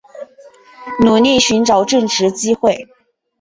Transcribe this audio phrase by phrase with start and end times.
[1.01, 2.87] 努力寻找正职机会